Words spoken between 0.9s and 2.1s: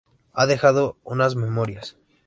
unas memorias.